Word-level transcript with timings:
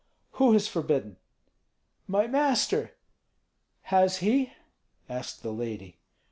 "Who 0.39 0.53
has 0.53 0.67
forbidden?" 0.67 1.17
"My 2.07 2.25
master." 2.25 2.93
"Has 3.93 4.17
he?" 4.17 4.51
asked 5.07 5.43
the 5.43 5.53
lady. 5.53 5.99